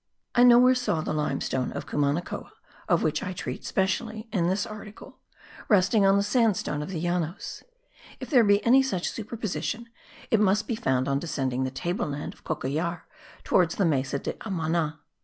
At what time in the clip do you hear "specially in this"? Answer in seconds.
3.63-4.65